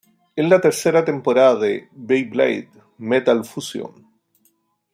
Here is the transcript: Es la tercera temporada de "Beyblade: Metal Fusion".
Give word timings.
Es 0.35 0.49
la 0.49 0.59
tercera 0.59 1.05
temporada 1.05 1.57
de 1.59 1.87
"Beyblade: 1.91 2.71
Metal 2.97 3.45
Fusion". 3.45 4.07